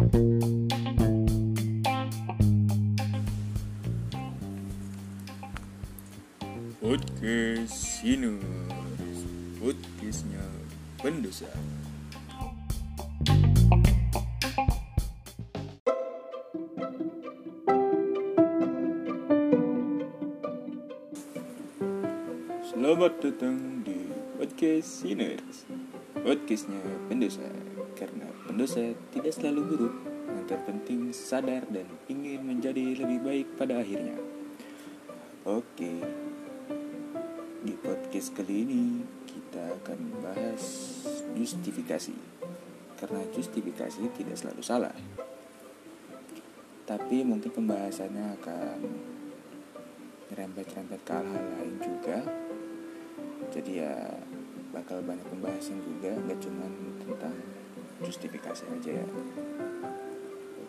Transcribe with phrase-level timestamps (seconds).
[0.00, 0.16] Podcast
[8.00, 8.40] Sinus.
[9.60, 10.40] Podcastnya
[11.04, 11.52] pendosa.
[22.64, 24.08] Selamat datang di
[24.40, 25.68] Podcast Sinus
[26.20, 27.48] Podcastnya pendosa
[27.96, 29.94] Karena pendosa tidak selalu buruk
[30.28, 34.20] Yang terpenting sadar dan ingin menjadi lebih baik pada akhirnya.
[35.48, 36.04] Oke.
[37.64, 40.62] Di podcast kali ini Kita akan membahas
[41.32, 42.12] Justifikasi.
[43.00, 44.96] Karena justifikasi tidak selalu salah.
[46.84, 48.78] Tapi mungkin pembahasannya akan
[50.28, 52.18] Nyerempet-nyerempet ke hal-hal lain juga.
[53.56, 53.96] Jadi ya
[54.70, 57.36] bakal banyak pembahasan juga Gak cuman tentang
[58.00, 59.06] justifikasi aja ya.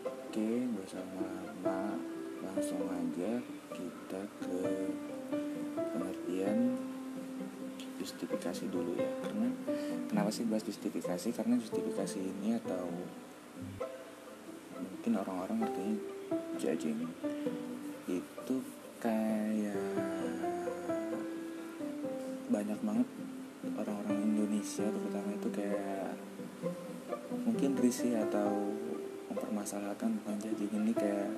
[0.05, 1.95] Oke, gak usah lama
[2.41, 3.39] Langsung aja
[3.71, 4.59] kita ke
[5.77, 6.76] pengertian
[8.01, 9.07] justifikasi dulu ya.
[9.23, 9.48] Karena
[10.09, 11.29] kenapa sih bahas justifikasi?
[11.31, 12.89] Karena justifikasi ini atau
[14.81, 15.95] mungkin orang-orang ngertinya
[16.57, 17.07] judging.
[18.09, 18.55] Itu
[18.99, 19.79] kayak
[22.51, 23.07] banyak banget
[24.62, 26.13] Indonesia terutama itu kayak
[27.49, 28.70] mungkin risih atau
[29.34, 30.65] mempermasalahkan bukan jadi.
[30.70, 31.34] Ini kayak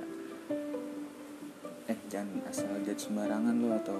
[1.88, 3.96] eh jangan asal judge sembarangan lo atau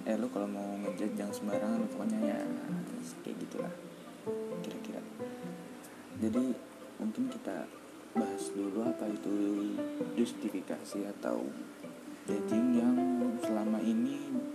[0.00, 2.38] eh lo kalau mau ngejudge jangan sembarangan pokoknya ya
[3.20, 3.74] kayak gitulah
[4.64, 5.04] kira-kira.
[6.24, 6.56] Jadi
[6.96, 7.68] mungkin kita
[8.16, 9.36] bahas dulu apa itu
[10.16, 11.44] justifikasi atau
[12.24, 12.96] judging yang
[13.44, 14.53] selama ini jadi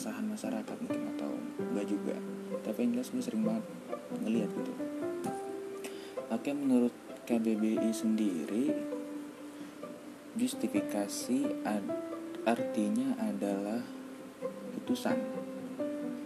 [0.00, 1.28] keresahan masyarakat mungkin atau
[1.60, 2.16] enggak juga.
[2.64, 3.68] Tapi yang jelas gue sering banget
[4.24, 4.72] ngeliat gitu.
[6.32, 6.96] Oke menurut
[7.28, 8.72] KBBI sendiri
[10.40, 12.00] justifikasi ad-
[12.48, 13.84] artinya adalah
[14.72, 15.20] putusan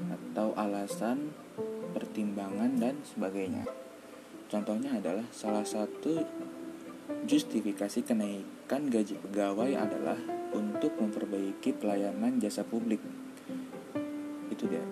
[0.07, 1.35] atau alasan
[1.91, 3.67] pertimbangan dan sebagainya.
[4.55, 6.23] Contohnya adalah salah satu
[7.27, 10.23] justifikasi kenaikan gaji pegawai adalah
[10.55, 13.03] untuk memperbaiki pelayanan jasa publik
[14.55, 14.87] itu dia.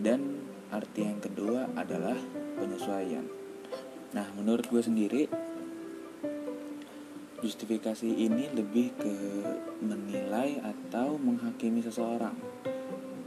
[0.00, 0.40] Dan
[0.72, 2.16] arti yang kedua adalah
[2.56, 3.28] penyesuaian.
[4.16, 5.22] Nah menurut gue sendiri
[7.44, 9.14] justifikasi ini lebih ke
[9.84, 12.32] menilai atau menghakimi seseorang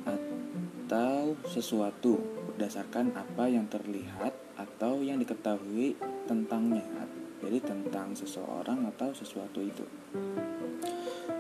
[0.10, 2.18] atau sesuatu
[2.58, 5.94] berdasarkan apa yang terlihat atau yang diketahui
[6.26, 7.06] tentangnya
[7.38, 9.86] jadi tentang seseorang atau sesuatu itu.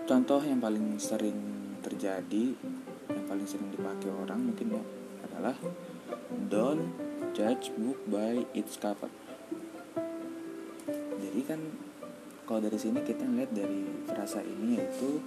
[0.06, 1.36] Contoh yang paling sering
[1.82, 2.54] terjadi
[3.48, 4.84] yang sering dipakai orang mungkin ya
[5.24, 5.56] adalah
[6.52, 6.92] don't
[7.32, 9.08] judge book by its cover.
[11.16, 11.64] Jadi kan
[12.44, 15.24] kalau dari sini kita lihat dari frasa ini yaitu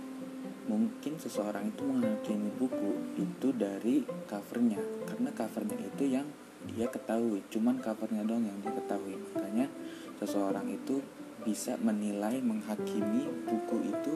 [0.69, 6.29] mungkin seseorang itu menghakimi buku itu dari covernya karena covernya itu yang
[6.77, 9.17] dia ketahui cuman covernya dong yang dia ketahui.
[9.33, 9.73] Makanya
[10.21, 11.01] seseorang itu
[11.41, 14.15] bisa menilai menghakimi buku itu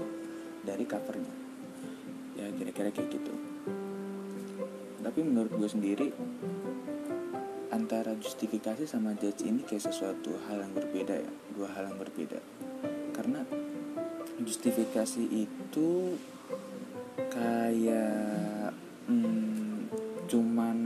[0.60, 1.32] dari covernya.
[2.36, 3.53] Ya kira-kira kayak gitu
[5.14, 6.08] tapi menurut gue sendiri
[7.70, 12.42] antara justifikasi sama judge ini kayak sesuatu hal yang berbeda ya dua hal yang berbeda.
[13.14, 13.46] Karena
[14.42, 16.18] justifikasi itu
[17.30, 18.74] kayak
[19.06, 19.86] hmm,
[20.26, 20.78] cuman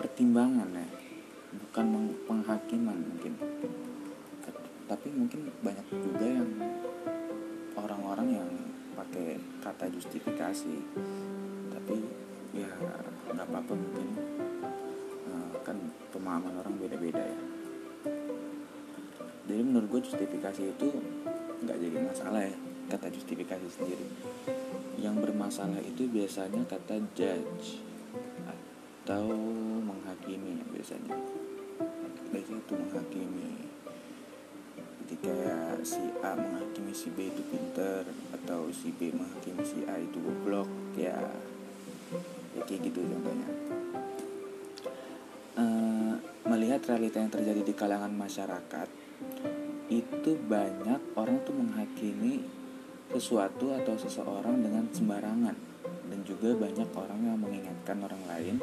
[0.00, 0.88] pertimbangan ya
[1.52, 3.36] bukan penghakiman mungkin.
[4.88, 6.48] Tapi mungkin banyak juga yang
[7.76, 8.48] orang-orang yang
[8.96, 10.80] pakai kata justifikasi
[13.52, 14.08] apa-apa mungkin.
[15.28, 15.76] Uh, kan
[16.08, 17.38] pemahaman orang beda-beda ya.
[19.52, 20.88] Jadi menurut gue justifikasi itu
[21.62, 22.56] nggak jadi masalah ya
[22.88, 24.06] kata justifikasi sendiri.
[24.96, 27.84] Yang bermasalah itu biasanya kata judge
[29.04, 29.28] atau
[29.84, 31.12] menghakimi biasanya.
[32.32, 33.52] Biasanya itu menghakimi.
[35.04, 40.00] Jadi kayak si A menghakimi si B itu pinter atau si B menghakimi si A
[40.00, 41.20] itu goblok ya
[42.60, 43.48] kayak gitu contohnya.
[45.56, 45.64] E,
[46.48, 48.88] melihat realita yang terjadi di kalangan masyarakat
[49.92, 52.44] itu banyak orang tuh menghakimi
[53.12, 55.56] sesuatu atau seseorang dengan sembarangan.
[56.08, 58.56] Dan juga banyak orang yang mengingatkan orang lain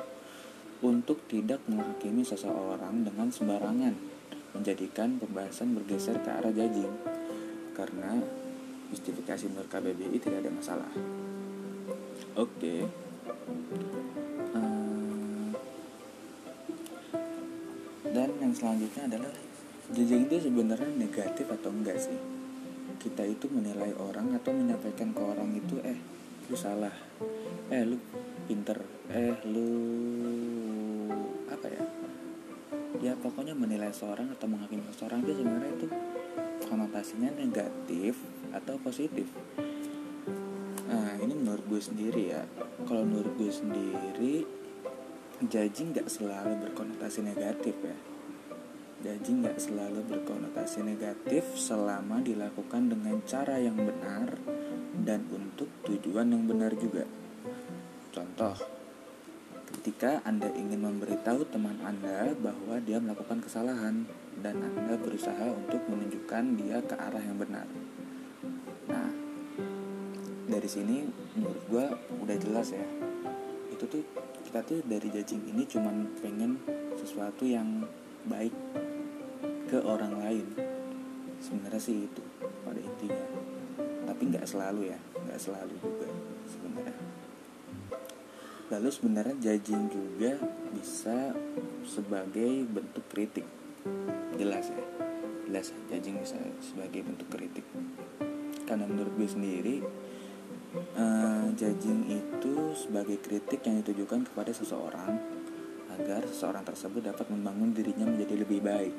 [0.79, 3.93] untuk tidak menghakimi seseorang dengan sembarangan
[4.53, 6.93] menjadikan pembahasan bergeser ke arah judging.
[7.73, 8.17] Karena
[8.89, 10.91] justifikasi menurut KBBI tidak ada masalah.
[12.37, 12.57] Oke.
[12.57, 13.08] okay.
[18.19, 19.31] Dan yang selanjutnya adalah
[19.95, 22.19] judging itu sebenarnya negatif atau enggak sih?
[22.99, 25.95] Kita itu menilai orang atau menyampaikan ke orang itu eh
[26.51, 26.91] lu salah.
[27.71, 27.95] Eh lu
[28.43, 28.75] pinter.
[29.07, 29.71] Eh lu
[31.47, 31.83] apa ya?
[32.99, 35.87] Ya pokoknya menilai seorang atau menghakimi seseorang itu sebenarnya itu
[36.67, 38.19] konotasinya negatif
[38.51, 39.31] atau positif
[41.69, 42.41] gue sendiri ya.
[42.83, 44.43] Kalau menurut gue sendiri
[45.45, 47.97] judging nggak selalu berkonotasi negatif ya.
[48.99, 54.35] Judging nggak selalu berkonotasi negatif selama dilakukan dengan cara yang benar
[55.05, 57.07] dan untuk tujuan yang benar juga.
[58.11, 58.57] Contoh
[59.79, 64.03] ketika Anda ingin memberitahu teman Anda bahwa dia melakukan kesalahan
[64.43, 67.69] dan Anda berusaha untuk menunjukkan dia ke arah yang benar.
[70.49, 71.05] Dari sini
[71.37, 71.85] menurut gue
[72.25, 72.85] udah jelas ya.
[73.69, 74.01] Itu tuh
[74.49, 76.57] kita tuh dari judging ini cuman pengen
[76.97, 77.85] sesuatu yang
[78.25, 78.53] baik
[79.69, 80.45] ke orang lain.
[81.39, 82.21] Sebenarnya sih itu
[82.65, 83.25] pada intinya.
[84.09, 84.99] Tapi nggak selalu ya,
[85.29, 86.09] nggak selalu juga
[86.49, 87.09] sebenarnya
[88.69, 90.37] lalu sebenarnya judging juga
[90.77, 91.33] bisa
[91.89, 93.45] sebagai bentuk kritik
[94.37, 94.85] jelas ya
[95.49, 97.65] jelas judging bisa sebagai bentuk kritik
[98.69, 99.75] karena menurut gue sendiri
[100.75, 105.17] uh, judging itu sebagai kritik yang ditujukan kepada seseorang
[105.99, 108.95] agar seseorang tersebut dapat membangun dirinya menjadi lebih baik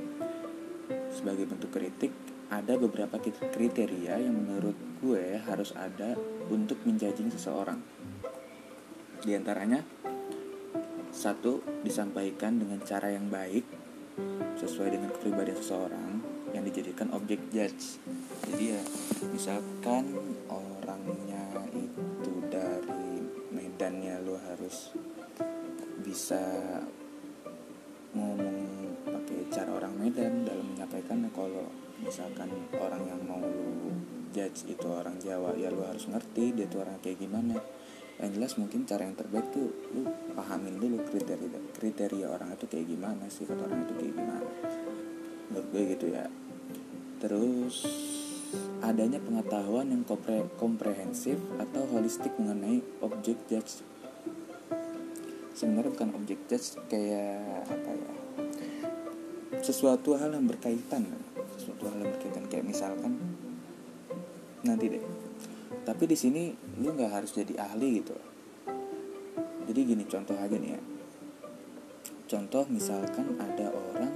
[1.15, 2.11] sebagai bentuk kritik
[2.51, 6.19] ada beberapa kriteria yang menurut gue harus ada
[6.51, 7.79] untuk menjudging seseorang
[9.21, 9.85] di antaranya
[11.13, 13.69] satu disampaikan dengan cara yang baik
[14.57, 16.11] sesuai dengan kepribadian seseorang
[16.57, 18.01] yang dijadikan objek judge.
[18.49, 18.83] Jadi ya
[19.29, 20.17] misalkan
[20.49, 21.30] orangnya
[21.75, 23.23] itu dari
[23.55, 24.95] medannya lo harus
[26.01, 26.41] bisa
[28.17, 28.59] ngomong
[29.07, 31.29] pakai cara orang Medan dalam menyampaikan.
[31.31, 31.67] Kalau
[32.01, 33.95] misalkan orang yang mau lo
[34.31, 37.59] judge itu orang Jawa ya lo harus ngerti dia tuh orang kayak gimana.
[38.21, 40.05] Yang jelas mungkin cara yang terbaik tuh lu
[40.37, 44.51] pahamin dulu kriteria kriteria orang itu kayak gimana sifat orang itu kayak gimana.
[45.51, 46.25] Menurut gue gitu ya.
[47.21, 47.75] Terus
[48.81, 53.85] adanya pengetahuan yang kompre komprehensif atau holistik mengenai objek judge.
[55.53, 58.12] Sebenarnya bukan objek judge kayak apa ya?
[59.61, 61.05] Sesuatu hal yang berkaitan.
[61.61, 63.21] Sesuatu hal yang berkaitan kayak misalkan
[64.65, 65.05] nanti deh.
[65.85, 68.17] Tapi di sini lu nggak harus jadi ahli gitu.
[69.69, 70.81] Jadi gini contoh aja nih ya.
[72.31, 74.15] Contoh misalkan ada orang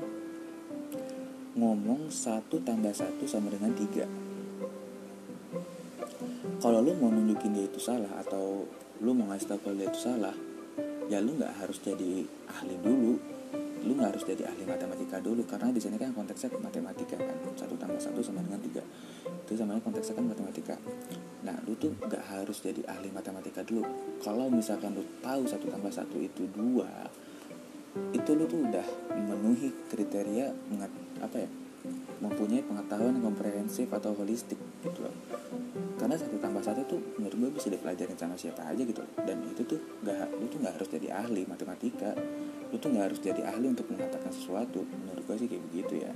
[1.55, 4.24] ngomong satu tambah satu sama dengan tiga
[6.65, 8.65] kalau lu mau nunjukin dia itu salah atau
[9.05, 10.33] lu mau ngasih tau kalau dia itu salah
[11.13, 13.21] ya lu nggak harus jadi ahli dulu.
[13.85, 17.37] Lu nggak harus jadi ahli matematika dulu karena di sini kan konteksnya matematika kan.
[17.53, 18.81] Satu tambah satu sama dengan tiga.
[19.45, 20.81] Itu sama konteksnya kan matematika.
[21.45, 23.85] Nah lu tuh nggak harus jadi ahli matematika dulu.
[24.25, 26.89] Kalau misalkan lu tahu satu tambah satu itu dua
[28.17, 30.49] itu lu tuh udah memenuhi kriteria
[31.21, 31.49] apa ya
[32.25, 35.05] mempunyai pengetahuan komprehensif atau holistik gitu.
[35.05, 35.15] loh
[36.05, 39.65] karena satu tambah satu tuh menurut gue bisa dipelajarin sama siapa aja gitu dan itu
[39.65, 42.13] tuh gak lu tuh nggak harus jadi ahli matematika.
[42.69, 44.85] Lu tuh nggak harus jadi ahli untuk mengatakan sesuatu.
[44.85, 46.13] Menurut gue sih kayak begitu ya.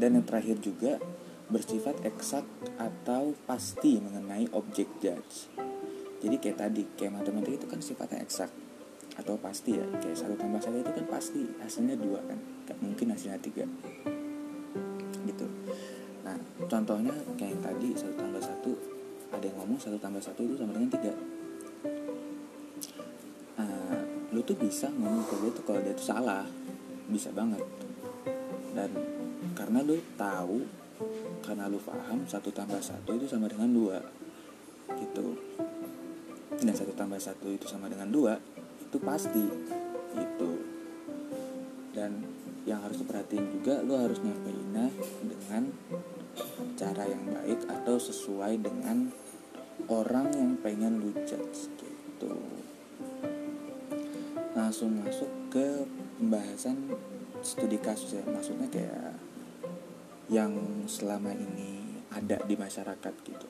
[0.00, 0.96] Dan yang terakhir juga
[1.52, 2.48] bersifat eksak
[2.80, 5.52] atau pasti mengenai objek judge.
[6.24, 8.48] Jadi kayak tadi kayak matematika itu kan sifatnya eksak
[9.20, 9.84] atau pasti ya.
[10.00, 12.40] Kayak satu tambah satu itu kan pasti hasilnya dua kan.
[12.64, 13.68] Gak mungkin hasilnya tiga
[16.88, 18.72] contohnya kayak yang tadi satu tambah satu
[19.28, 21.12] ada yang ngomong satu tambah satu itu sama dengan tiga.
[23.60, 24.00] Nah,
[24.32, 26.48] lu tuh bisa ngomong ke dia tuh kalau dia tuh salah.
[27.12, 27.60] Bisa banget.
[28.72, 28.88] Dan
[29.52, 30.64] karena lu tahu
[31.44, 34.00] karena lu paham satu tambah satu itu sama dengan dua
[34.88, 35.36] gitu.
[36.56, 38.40] Dan satu tambah satu itu sama dengan dua
[38.80, 39.44] itu pasti
[40.16, 40.50] gitu.
[41.92, 42.24] Dan
[42.64, 44.88] yang harus diperhatiin juga lo harus nyampeinnya
[45.20, 45.68] dengan
[46.78, 49.10] cara yang baik atau sesuai dengan
[49.90, 52.32] orang yang pengen lu judge gitu.
[54.54, 55.82] Langsung masuk ke
[56.22, 56.94] pembahasan
[57.42, 58.22] studi kasus ya.
[58.30, 59.18] Maksudnya kayak
[60.30, 60.54] yang
[60.86, 63.48] selama ini ada di masyarakat gitu.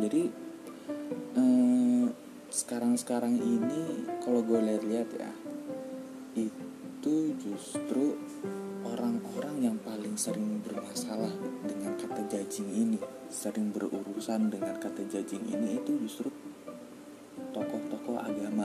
[0.00, 0.22] Jadi
[1.36, 2.04] eh,
[2.48, 5.32] sekarang-sekarang ini kalau gue lihat-lihat ya
[6.34, 8.16] itu justru
[9.04, 11.28] orang-orang yang paling sering bermasalah
[11.68, 12.96] dengan kata judging ini
[13.28, 16.32] sering berurusan dengan kata judging ini itu justru
[17.52, 18.64] tokoh-tokoh agama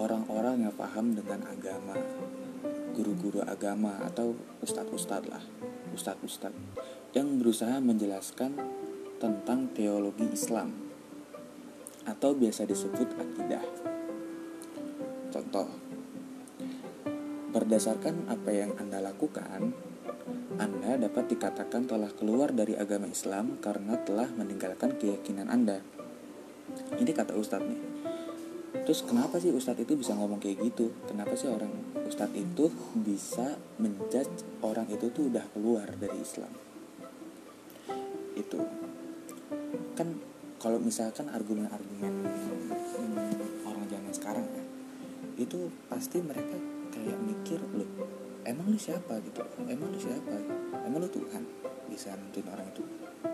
[0.00, 1.92] orang-orang yang paham dengan agama
[2.96, 4.32] guru-guru agama atau
[4.64, 5.44] ustadz-ustadz lah
[5.92, 8.56] ustadz-ustadz yang berusaha menjelaskan
[9.20, 10.72] tentang teologi Islam
[12.08, 13.64] atau biasa disebut akidah.
[15.32, 15.68] Contoh,
[17.54, 19.70] berdasarkan apa yang Anda lakukan,
[20.58, 25.78] Anda dapat dikatakan telah keluar dari agama Islam karena telah meninggalkan keyakinan Anda.
[26.98, 27.80] Ini kata Ustadz nih.
[28.82, 30.90] Terus kenapa sih Ustadz itu bisa ngomong kayak gitu?
[31.06, 31.70] Kenapa sih orang
[32.10, 36.50] Ustadz itu bisa menjudge orang itu tuh udah keluar dari Islam?
[38.34, 38.58] Itu
[39.94, 40.10] kan
[40.58, 42.14] kalau misalkan argumen-argumen
[43.62, 44.64] orang zaman sekarang ya
[45.34, 47.90] itu pasti mereka kayak mikir loh
[48.44, 49.18] emang lu siapa?
[49.24, 49.40] Gitu.
[49.66, 50.36] Emang lu siapa?
[50.84, 51.42] Emang lu Tuhan?
[51.88, 52.84] Bisa nentuin orang itu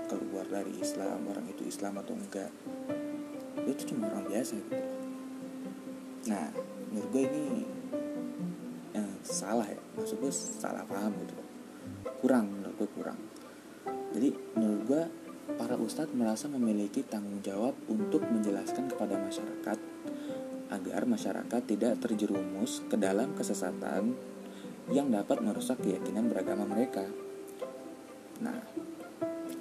[0.06, 2.50] keluar dari Islam orang itu Islam atau enggak.
[3.60, 4.74] Lu tuh cuma orang biasa gitu.
[6.30, 6.46] Nah
[6.90, 7.44] menurut gue ini
[8.96, 9.78] eh, salah ya.
[9.98, 11.34] Maksud gue salah paham gitu.
[12.22, 13.18] Kurang menurut gue kurang.
[14.10, 15.02] Jadi menurut gue
[15.58, 19.78] para ustadz merasa memiliki tanggung jawab untuk menjelaskan kepada masyarakat
[20.90, 24.18] agar masyarakat tidak terjerumus ke dalam kesesatan
[24.90, 27.06] yang dapat merusak keyakinan beragama mereka.
[28.42, 28.58] Nah,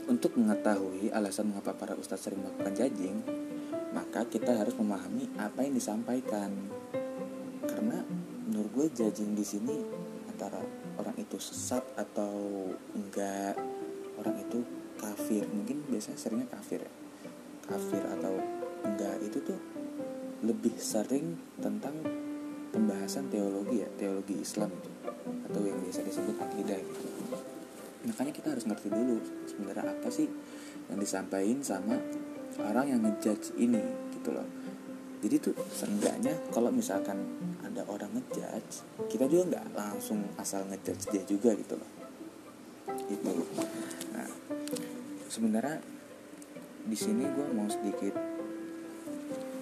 [0.09, 3.21] untuk mengetahui alasan mengapa para ustadz sering melakukan judging,
[3.93, 6.50] maka kita harus memahami apa yang disampaikan.
[7.62, 8.01] Karena
[8.50, 9.77] menurut gue judging di sini
[10.25, 10.57] antara
[10.98, 13.53] orang itu sesat atau enggak,
[14.17, 14.65] orang itu
[14.98, 16.91] kafir mungkin biasanya seringnya kafir ya
[17.69, 18.33] kafir atau
[18.83, 19.59] enggak itu tuh
[20.39, 22.00] lebih sering tentang
[22.69, 24.91] pembahasan teologi ya teologi Islam itu
[25.50, 27.08] atau yang biasa disebut akidah gitu.
[28.08, 29.17] Makanya kita harus ngerti dulu
[29.50, 30.29] sebenarnya apa sih
[30.88, 31.98] yang disampaikan sama
[32.62, 33.81] orang yang ngejudge ini
[34.15, 34.48] gitu loh.
[35.19, 37.19] Jadi tuh seenggaknya kalau misalkan
[37.60, 41.89] ada orang ngejudge kita juga nggak langsung asal ngejudge dia juga gitu loh.
[43.10, 43.31] Itu
[44.15, 44.29] nah
[45.27, 45.84] sebenarnya
[46.88, 48.28] di sini gue mau sedikit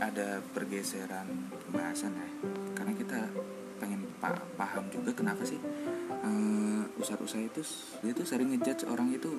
[0.08, 2.28] ada pergeseran pembahasan ya.
[2.74, 3.20] Karena kita
[3.78, 4.10] pengen
[4.58, 5.62] paham juga kenapa sih
[6.26, 7.62] uh, usaha-usaha itu
[8.02, 9.38] dia tuh sering ngejudge orang itu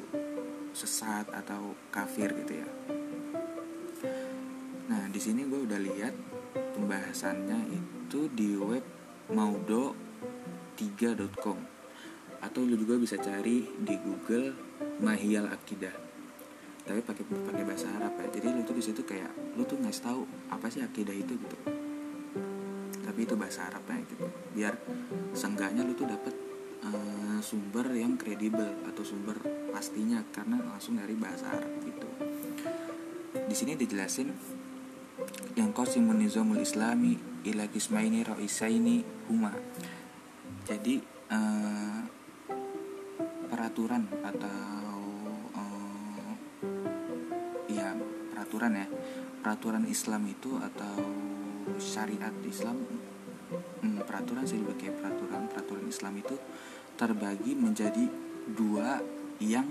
[0.71, 2.69] sesat atau kafir gitu ya.
[4.89, 6.15] Nah di sini gue udah lihat
[6.79, 8.87] pembahasannya itu di web
[9.35, 11.59] maudo3.com
[12.39, 14.55] atau lu juga bisa cari di Google
[15.03, 16.08] Mahiyal Akidah
[16.89, 18.41] tapi pakai pakai bahasa Arab ya.
[18.41, 19.29] Jadi lu tuh di situ kayak
[19.61, 21.57] lu tuh ngasih tahu apa sih akidah itu gitu.
[23.05, 24.27] Tapi itu bahasa Arab ya gitu.
[24.57, 24.75] Biar
[25.37, 26.33] seenggaknya lu tuh dapat
[26.89, 29.37] uh, sumber yang kredibel atau sumber
[29.69, 32.09] pastinya karena langsung dari bahasa Arab gitu.
[33.37, 34.33] Di sini dijelasin
[35.61, 39.53] yang qasimun nizamul islami ila kismaini ra'isaini huma.
[40.65, 42.01] Jadi uh,
[43.49, 44.78] peraturan atau
[48.59, 48.89] peraturan ya.
[49.39, 50.99] Peraturan Islam itu atau
[51.79, 52.75] syariat Islam
[53.87, 55.47] hmm, peraturan saya kayak peraturan.
[55.47, 56.35] Peraturan Islam itu
[56.99, 58.03] terbagi menjadi
[58.51, 58.99] dua
[59.39, 59.71] yang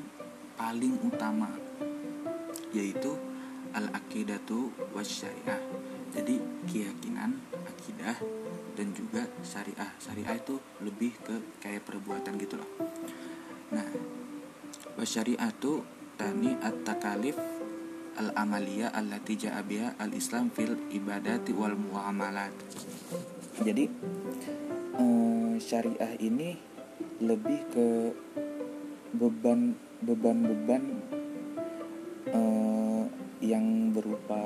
[0.56, 1.52] paling utama
[2.72, 3.12] yaitu
[3.76, 5.60] al akidatu was syariah
[6.16, 6.40] jadi
[6.72, 7.36] keyakinan
[7.68, 8.16] akidah
[8.80, 9.92] dan juga syariah.
[10.00, 12.72] Syariah itu lebih ke kayak perbuatan gitu loh.
[13.76, 13.92] Nah
[14.96, 15.84] was syariah itu
[16.16, 17.36] tani at takalif
[18.18, 19.62] al-amaliyah allati ja'a
[20.02, 22.54] al-Islam fil ibadati wal muamalat.
[23.62, 23.86] Jadi
[24.98, 26.58] uh, syariah ini
[27.22, 27.88] lebih ke
[29.18, 30.84] beban beban-beban
[32.30, 33.06] uh,
[33.42, 34.42] yang berupa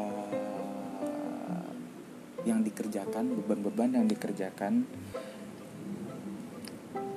[2.41, 4.89] yang dikerjakan beban-beban yang dikerjakan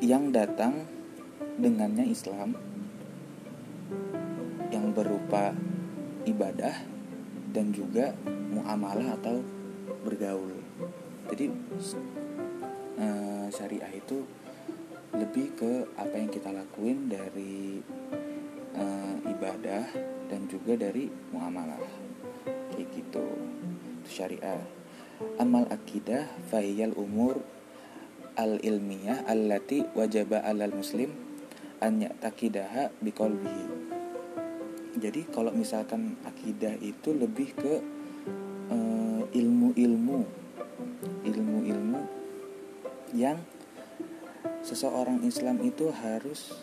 [0.05, 0.85] yang datang
[1.57, 2.53] dengannya Islam
[4.69, 5.57] yang berupa
[6.25, 6.75] ibadah
[7.55, 8.13] dan juga
[8.51, 9.41] muamalah atau
[10.05, 10.53] bergaul.
[11.31, 11.49] Jadi
[12.99, 14.27] uh, syariah itu
[15.15, 17.79] lebih ke apa yang kita lakuin dari
[18.75, 19.87] uh, ibadah
[20.27, 21.81] dan juga dari muamalah.
[22.75, 23.27] Kayak gitu.
[24.03, 24.61] Itu syariah.
[25.39, 27.39] Amal akidah fahiyal umur
[28.35, 31.15] al ilmiyah allati wajaba alal muslim
[31.79, 33.84] an ya'taqidaha biqalbihi
[34.95, 37.75] jadi kalau misalkan akidah itu lebih ke
[38.71, 40.23] uh, ilmu-ilmu
[41.27, 42.01] ilmu-ilmu
[43.15, 43.43] yang
[44.63, 46.55] seseorang Islam itu harus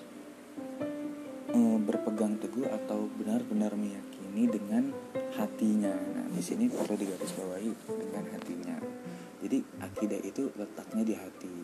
[1.52, 4.96] uh, berpegang teguh atau benar-benar meyakini dengan
[5.36, 5.92] hatinya.
[5.92, 8.78] Nah, di sini perlu digarisbawahi dengan hatinya.
[9.42, 11.56] Jadi akidah itu letaknya di hati.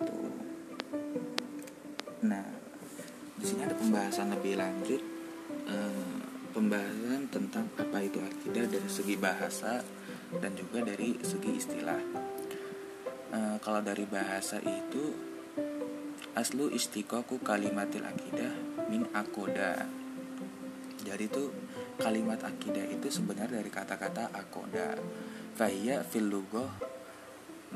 [0.00, 0.16] Itu.
[3.34, 5.13] di sini ada pembahasan lebih lanjut
[6.64, 9.84] pembahasan tentang apa itu akidah dari segi bahasa
[10.40, 12.00] dan juga dari segi istilah.
[13.28, 15.12] Uh, kalau dari bahasa itu
[16.32, 18.48] aslu istiqoku kalimatil akidah
[18.88, 19.84] min akoda.
[21.04, 21.52] Jadi itu
[22.00, 24.96] kalimat akidah itu sebenarnya dari kata-kata akoda.
[25.60, 26.72] Fahiyya fil lugoh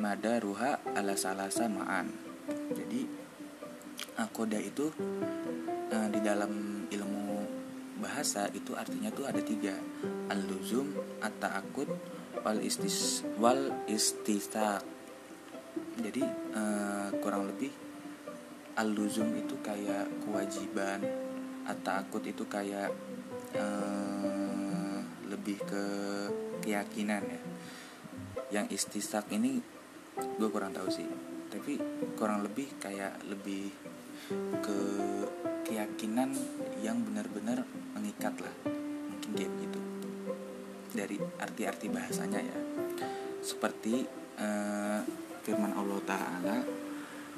[0.00, 2.08] mada ruha ala salasa ma'an.
[2.72, 3.04] Jadi
[4.16, 4.88] akoda itu
[5.92, 7.07] uh, di dalam ilmu
[8.18, 9.78] bahasa itu artinya tuh ada tiga.
[10.26, 10.90] Al-luzum
[11.22, 11.86] at-ta'akud
[12.42, 13.70] wal istis wal
[16.02, 17.70] jadi uh, kurang lebih
[18.74, 21.06] al-luzum itu kayak kewajiban
[21.70, 22.90] at-ta'akud itu kayak
[23.54, 24.98] uh,
[25.30, 25.84] lebih ke
[26.66, 27.40] keyakinan ya.
[28.50, 29.62] Yang istisak ini
[30.18, 31.06] gue kurang tahu sih.
[31.54, 31.78] Tapi
[32.18, 33.70] kurang lebih kayak lebih
[34.58, 34.78] ke
[35.70, 36.34] keyakinan
[36.82, 37.62] yang benar-benar
[37.98, 38.54] mengikat lah.
[39.10, 39.80] Mungkin kayak begitu
[40.94, 42.58] dari arti-arti bahasanya ya.
[43.42, 44.06] Seperti
[44.38, 45.02] uh,
[45.42, 46.56] firman Allah Taala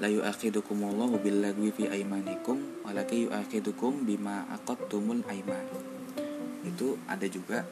[0.00, 5.61] la yu'akhidukumullahu billagwi fi aimanikum walaki yu'akhidukum bima aqadtumul aiman
[6.64, 7.69] itu ada juga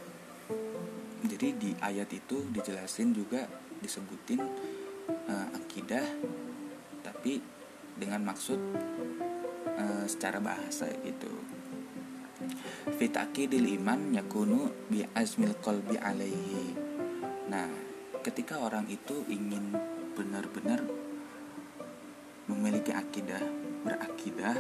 [1.24, 3.48] jadi di ayat itu dijelasin juga
[3.80, 4.44] disebutin
[5.08, 6.04] uh, akidah
[7.00, 7.40] tapi
[7.96, 8.60] dengan maksud
[9.80, 11.32] uh, secara bahasa gitu
[12.98, 16.74] fitakidil iman yakunu bi azmil qalbi alaihi.
[17.46, 17.70] Nah
[18.26, 19.70] ketika orang itu ingin
[20.18, 20.82] benar-benar
[22.50, 23.40] memiliki akidah
[23.86, 24.58] berakidah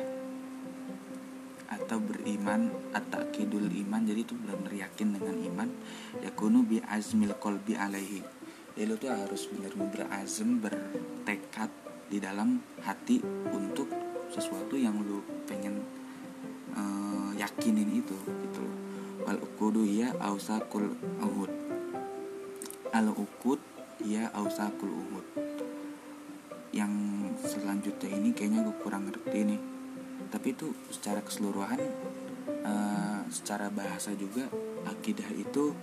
[1.68, 5.68] atau beriman atau kidul iman jadi itu benar-benar yakin dengan iman
[6.22, 8.22] ya kunu bi azmil kolbi alaihi.
[8.78, 11.70] Jadi lu tuh harus benar-benar berazam bertekad
[12.06, 13.18] di dalam hati
[13.50, 13.90] untuk
[14.30, 15.18] sesuatu yang lu
[15.50, 15.82] pengen
[17.68, 18.64] yakinin itu gitu
[19.28, 20.88] wal ukudu ya ausakul
[21.20, 21.52] uhud.
[22.96, 23.60] Al ukud
[24.00, 25.26] ya ausakul uhud.
[26.72, 26.92] Yang
[27.44, 29.60] selanjutnya ini kayaknya gue kurang ngerti nih.
[30.32, 31.76] Tapi itu secara keseluruhan
[32.64, 34.48] uh, secara bahasa juga
[34.88, 35.76] akidah itu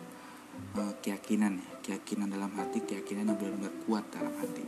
[0.81, 1.69] uh, keyakinan ya.
[1.85, 4.65] Keyakinan dalam hati keyakinan yang benar-benar kuat dalam hati.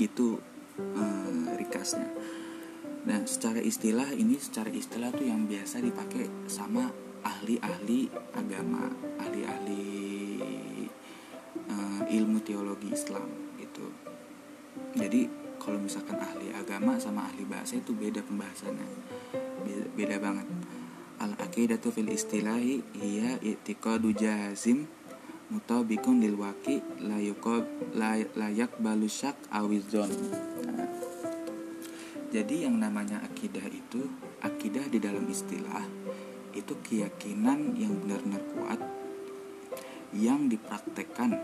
[0.00, 0.40] Itu
[0.80, 2.08] uh, rikasnya
[3.02, 6.86] nah secara istilah ini secara istilah tuh yang biasa dipakai sama
[7.22, 9.86] ahli-ahli agama ahli-ahli
[11.70, 13.26] uh, ilmu teologi Islam
[13.58, 13.86] gitu.
[14.98, 15.30] Jadi
[15.62, 18.86] kalau misalkan ahli agama sama ahli bahasa itu beda pembahasannya.
[19.62, 20.46] Beda, beda banget.
[21.22, 24.90] Al aqidatu fil istilahi hiya i'tiqadu jazim
[25.54, 27.20] mutabikun lil waqi la
[28.34, 30.10] layak balusak awizon
[32.32, 34.08] jadi yang namanya akidah itu
[34.40, 35.84] akidah di dalam istilah
[36.56, 38.80] itu keyakinan yang benar-benar kuat
[40.16, 41.36] yang dipraktekkan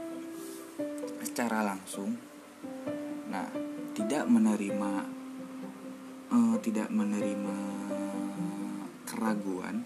[1.20, 2.16] secara langsung.
[3.28, 3.52] Nah
[3.92, 4.92] tidak menerima
[6.32, 7.56] uh, tidak menerima
[9.04, 9.84] keraguan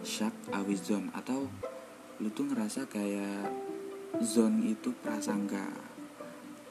[0.00, 1.44] syak awizon atau
[2.24, 3.52] lu tuh ngerasa kayak
[4.24, 5.87] zone itu prasangka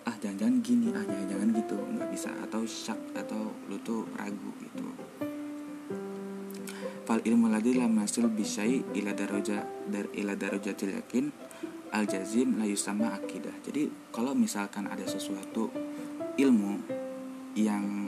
[0.07, 4.87] ah jangan-jangan gini ah jangan-jangan gitu nggak bisa atau syak atau lu tuh ragu gitu.
[7.03, 11.27] Fal ilmu ladhi lam nasil bisai ila daraja dar ila darajatil yakin
[11.91, 13.51] al jazim layu sama akidah.
[13.67, 15.67] Jadi kalau misalkan ada sesuatu
[16.39, 16.73] ilmu
[17.59, 18.07] yang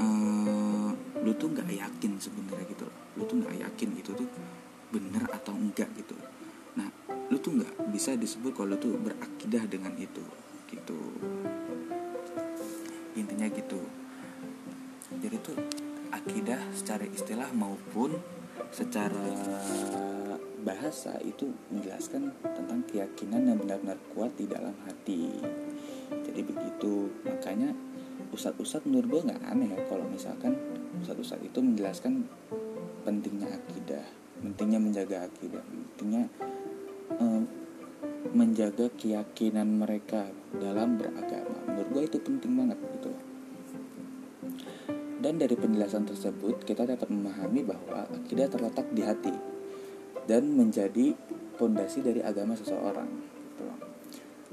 [0.00, 2.88] uh, lu tuh nggak yakin sebenarnya gitu
[3.20, 4.28] lu tuh nggak yakin itu tuh
[4.88, 6.16] bener atau enggak gitu.
[6.80, 6.88] Nah
[7.28, 10.24] lu tuh nggak bisa disebut kalau lu tuh berakidah dengan itu
[10.72, 10.98] gitu.
[13.14, 13.80] Intinya gitu.
[15.20, 15.56] Jadi tuh
[16.10, 18.16] akidah secara istilah maupun
[18.72, 19.36] secara
[20.64, 25.28] bahasa itu menjelaskan tentang keyakinan yang benar-benar kuat di dalam hati.
[26.08, 27.12] Jadi begitu.
[27.28, 27.70] Makanya
[28.32, 30.56] ustadz-ustadz menurut gue nggak aneh ya kalau misalkan
[31.04, 32.24] ustadz-ustadz itu menjelaskan
[33.04, 34.06] pentingnya akidah
[34.40, 36.24] pentingnya menjaga akidah pentingnya
[37.20, 37.44] um,
[38.32, 41.58] menjaga keyakinan mereka dalam beragama.
[41.66, 43.10] Menurut gue itu penting banget gitu
[45.22, 49.30] dan dari penjelasan tersebut kita dapat memahami bahwa akidah terletak di hati
[50.26, 51.14] dan menjadi
[51.54, 53.64] fondasi dari agama seseorang gitu.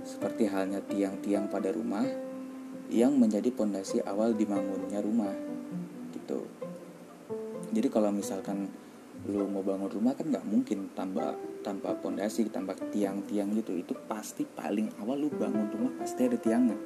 [0.05, 2.05] seperti halnya tiang-tiang pada rumah
[2.93, 5.33] yang menjadi pondasi awal dibangunnya rumah
[6.13, 6.45] gitu.
[7.69, 8.69] Jadi kalau misalkan
[9.29, 14.47] lu mau bangun rumah kan nggak mungkin tanpa tanpa pondasi tanpa tiang-tiang gitu itu pasti
[14.47, 16.77] paling awal lu bangun rumah pasti ada tiangnya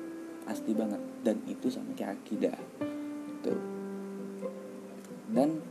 [0.43, 1.01] pasti banget.
[1.23, 2.57] Dan itu sama kayak akidah
[3.31, 3.55] gitu.
[5.31, 5.63] Dan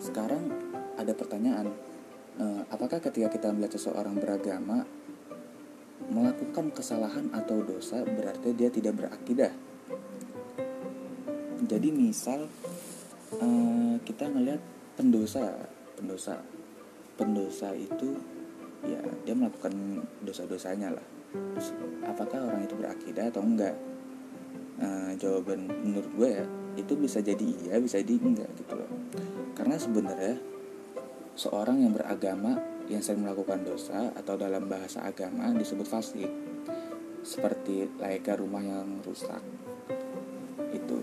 [0.00, 0.50] sekarang
[0.96, 1.68] ada pertanyaan
[2.40, 4.84] uh, apakah ketika kita melihat seseorang beragama
[6.10, 9.52] melakukan kesalahan atau dosa berarti dia tidak berakidah?
[11.60, 12.50] Jadi misal
[13.38, 14.58] uh, kita ngelihat
[14.98, 16.40] pendosa pendosa
[17.20, 18.16] pendosa itu
[18.88, 21.06] ya dia melakukan dosa-dosanya lah.
[21.30, 21.76] Terus,
[22.08, 23.76] apakah orang itu berakidah atau enggak?
[24.80, 26.46] Uh, jawaban menurut gue ya
[26.80, 28.88] itu bisa jadi iya bisa jadi enggak gitu loh.
[29.52, 30.40] Karena sebenarnya
[31.36, 32.56] seorang yang beragama
[32.88, 36.30] yang sering melakukan dosa atau dalam bahasa agama disebut fasik.
[37.20, 39.44] Seperti layaknya rumah yang rusak.
[40.72, 40.98] Itu.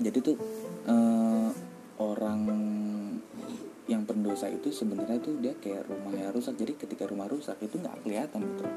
[0.00, 0.36] Jadi tuh
[0.88, 1.52] uh,
[2.00, 2.40] orang
[4.36, 6.60] pendosa itu sebenarnya tuh dia kayak rumahnya rusak.
[6.60, 8.68] Jadi ketika rumah rusak itu nggak kelihatan gitu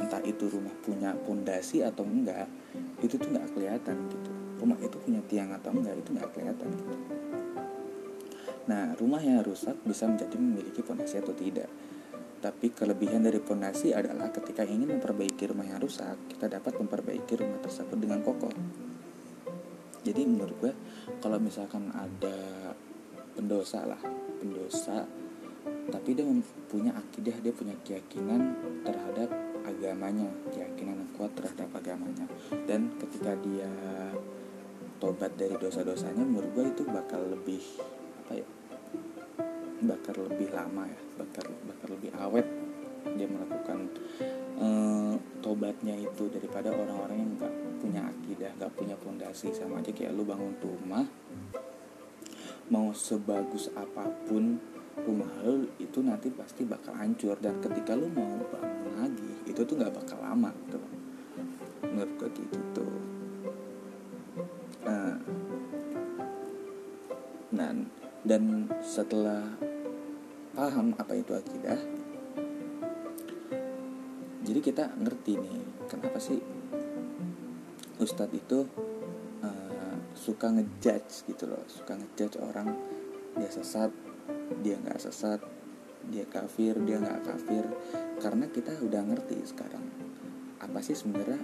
[0.00, 2.48] entah itu rumah punya pondasi atau enggak
[3.04, 4.32] itu tuh nggak kelihatan gitu.
[4.56, 6.96] Rumah itu punya tiang atau enggak itu nggak kelihatan gitu.
[8.72, 11.68] Nah rumah yang rusak bisa menjadi memiliki pondasi atau tidak.
[12.40, 17.60] Tapi kelebihan dari pondasi adalah ketika ingin memperbaiki rumah yang rusak kita dapat memperbaiki rumah
[17.60, 18.56] tersebut dengan kokoh.
[20.00, 20.72] Jadi menurut gue
[21.20, 22.72] kalau misalkan ada
[23.36, 25.04] pendosa lah pendosa
[25.92, 26.24] tapi dia
[26.72, 29.28] punya akidah dia punya keyakinan terhadap
[29.68, 32.26] agamanya keyakinan yang kuat terhadap agamanya.
[32.64, 33.70] Dan ketika dia
[35.00, 37.62] tobat dari dosa-dosanya menurut gue itu bakal lebih
[38.20, 38.48] apa ya
[39.80, 42.44] bakal lebih lama ya bakal bakal lebih awet
[43.16, 43.88] dia melakukan
[44.60, 50.12] uh, tobatnya itu daripada orang-orang yang nggak punya akidah nggak punya fondasi sama aja kayak
[50.12, 51.08] lu bangun rumah
[52.70, 54.56] mau sebagus apa pun
[55.02, 57.36] rumah lo itu nanti pasti bakal hancur.
[57.42, 60.78] Dan ketika lo mau bangun lagi itu tuh nggak bakal lama gitu
[61.90, 62.94] menurut gue gitu tuh.
[64.86, 65.18] Nah,
[67.50, 67.90] dan
[68.22, 69.42] dan setelah
[70.54, 71.78] paham apa itu akidah
[74.44, 76.38] jadi kita ngerti nih kenapa sih
[77.96, 78.66] ustadz itu
[80.20, 82.68] suka ngejudge gitu loh suka ngejudge orang.
[83.40, 83.88] Dia sesat
[84.60, 85.40] dia nggak sesat
[86.12, 87.64] dia kafir dia nggak kafir.
[88.20, 89.84] Karena kita udah ngerti sekarang
[90.60, 91.40] apa sih sebenarnya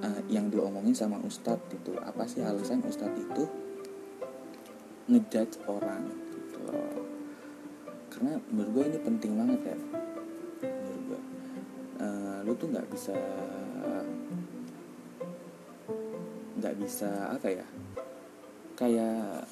[0.00, 3.44] uh, yang diomongin sama ustadz itu apa sih alasan ustadz itu
[5.12, 7.04] ngejudge orang gitu loh.
[8.08, 9.78] Karena menurut gue ini penting banget ya.
[10.64, 11.20] Menurut gue
[12.00, 13.12] uh, lu tuh nggak bisa
[16.70, 17.66] nggak bisa apa ya
[18.78, 19.42] kayak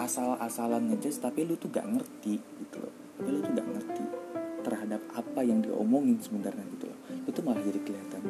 [0.00, 2.94] asal-asalan ngejudge tapi lu tuh gak ngerti gitu loh.
[3.20, 4.04] Tapi lu tuh gak ngerti
[4.64, 6.98] terhadap apa yang diomongin sebenarnya gitu loh.
[7.28, 8.22] Itu malah jadi kelihatan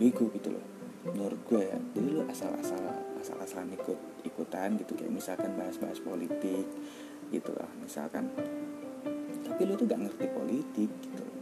[0.00, 0.64] bego gitu loh
[1.12, 1.76] menurut gue ya.
[1.92, 2.80] Jadi lu asal-asal
[3.20, 6.64] asal-asalan ikut ikutan gitu kayak misalkan bahas-bahas politik
[7.28, 8.32] gitu lah misalkan.
[9.44, 11.36] Tapi lu tuh gak ngerti politik gitu loh.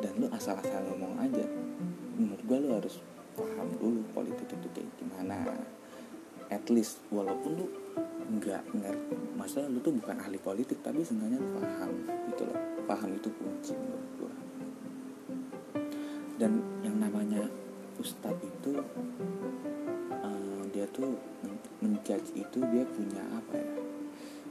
[0.00, 1.44] Dan lu asal-asal ngomong aja
[2.16, 3.04] menurut gue lu harus
[3.38, 5.54] paham dulu politik itu kayak gimana.
[6.50, 7.66] At least walaupun lu
[8.28, 11.92] nggak ngerti masa lu tuh bukan ahli politik tapi seenggaknya paham
[12.34, 12.58] gitu loh.
[12.90, 14.34] Paham itu kunci menurut gua.
[16.38, 17.46] Dan yang namanya
[18.02, 18.82] ustadz itu
[20.18, 21.14] uh, dia tuh
[21.78, 23.74] menjudge itu dia punya apa ya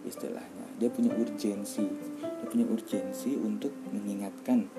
[0.08, 1.84] istilahnya dia punya urgensi.
[2.22, 4.70] Dia punya urgensi untuk mengingatkan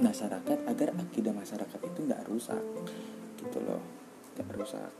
[0.00, 2.62] masyarakat agar akidah masyarakat itu nggak rusak
[4.60, 4.92] rusak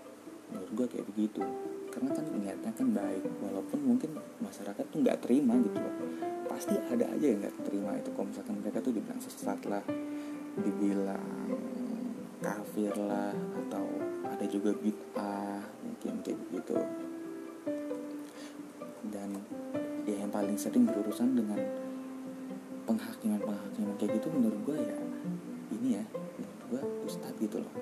[0.50, 1.42] menurut gue kayak begitu.
[1.90, 5.94] Karena kan niatnya kan baik walaupun mungkin masyarakat tuh nggak terima gitu loh.
[6.48, 8.10] Pasti ada aja yang nggak terima itu.
[8.10, 9.84] Kalau misalkan mereka tuh dibilang sesat lah
[10.58, 11.28] dibilang
[12.40, 13.30] kafir lah
[13.66, 13.86] atau
[14.26, 16.76] ada juga bid'ah mungkin kayak begitu.
[19.10, 19.38] Dan
[20.08, 21.60] ya yang paling sering berurusan dengan
[22.90, 24.96] penghakiman penghakiman kayak gitu menurut gue ya
[25.78, 27.74] ini ya menurut gue ustadz gitu loh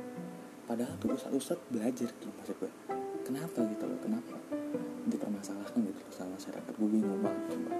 [0.68, 2.72] padahal tuh ustadz belajar gitu maksud gue.
[3.24, 4.36] Kenapa gitu loh kenapa
[5.08, 6.72] dipermasalahkan gitu loh sama masyarakat?
[6.76, 7.72] Gue bingung banget coba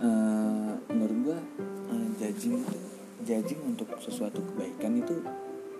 [0.00, 1.38] uh, menurut gue
[1.92, 2.78] uh, judging itu
[3.20, 5.20] judging untuk sesuatu kebaikan itu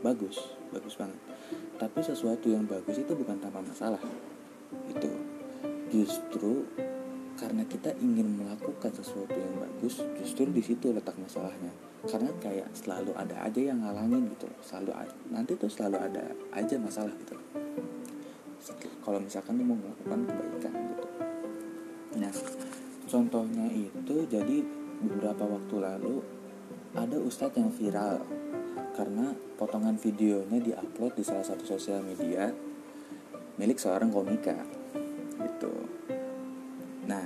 [0.00, 1.20] bagus bagus banget.
[1.80, 4.00] Tapi sesuatu yang bagus itu bukan tanpa masalah
[4.88, 5.10] itu
[5.90, 6.68] justru
[7.40, 11.72] karena kita ingin melakukan sesuatu yang bagus justru di situ letak masalahnya
[12.08, 14.92] karena kayak selalu ada aja yang ngalangin gitu selalu
[15.28, 16.24] nanti tuh selalu ada
[16.56, 17.36] aja masalah gitu
[19.00, 21.06] kalau misalkan lu mau melakukan kebaikan gitu.
[22.20, 22.34] Nah
[23.08, 24.56] contohnya itu jadi
[25.00, 26.16] beberapa waktu lalu
[26.94, 28.22] ada ustadz yang viral.
[28.90, 32.52] Karena potongan videonya diupload di salah satu sosial media
[33.56, 34.56] milik seorang komika
[35.40, 35.74] gitu.
[37.08, 37.24] Nah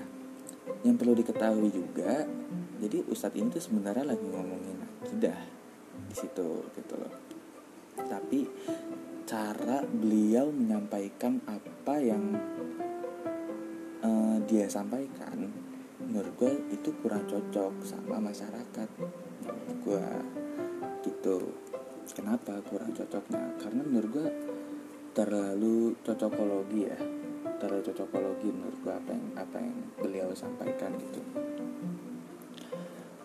[0.86, 2.22] yang perlu diketahui juga
[2.84, 5.40] jadi Ustadz ini tuh sebenarnya lagi ngomongin akidah
[6.04, 7.12] di situ gitu loh.
[7.96, 8.44] Tapi
[9.24, 12.36] cara beliau menyampaikan apa yang
[14.04, 15.48] uh, dia sampaikan
[16.04, 18.88] menurut gue itu kurang cocok sama masyarakat.
[19.48, 20.06] Menurut gue
[21.08, 21.56] gitu.
[22.12, 23.64] Kenapa kurang cocoknya?
[23.64, 24.28] Karena menurut gue
[25.16, 27.00] terlalu cocokologi ya.
[27.56, 31.53] Terlalu cocokologi menurut gue apa yang apa yang beliau sampaikan gitu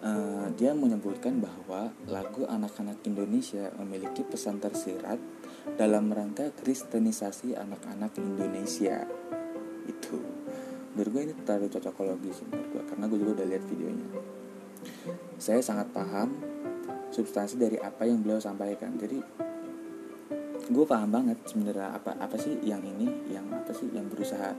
[0.04, 5.20] uh, dia menyebutkan bahwa lagu anak-anak Indonesia memiliki pesan tersirat
[5.76, 9.06] dalam rangka kristenisasi anak-anak Indonesia.
[9.88, 10.20] Itu.
[10.96, 14.08] Menurut gue ini terlalu cocokologi sih menurut gue karena gue juga udah lihat videonya.
[15.40, 16.36] Saya sangat paham
[17.10, 18.96] substansi dari apa yang beliau sampaikan.
[19.00, 19.20] Jadi
[20.70, 24.54] gue paham banget sebenarnya apa apa sih yang ini yang apa sih yang berusaha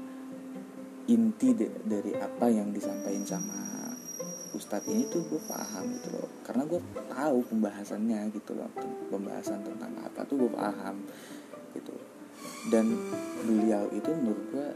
[1.06, 3.69] inti de, dari apa yang disampaikan sama
[4.54, 6.28] ustadz ini tuh gue paham gitu loh.
[6.46, 8.70] Karena gue tahu pembahasannya gitu loh.
[9.10, 10.96] Pembahasan tentang apa tuh gue paham
[11.76, 11.94] gitu.
[12.70, 12.96] Dan
[13.44, 14.68] beliau itu menurut gue